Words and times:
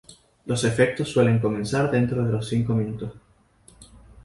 Los 0.47 0.63
efectos 0.63 1.09
suelen 1.09 1.37
comenzar 1.37 1.91
dentro 1.91 2.25
de 2.25 2.31
los 2.31 2.49
cinco 2.49 2.73
minutos. 2.73 3.13